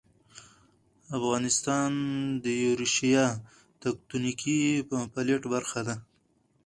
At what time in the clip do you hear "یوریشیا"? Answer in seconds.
2.63-3.25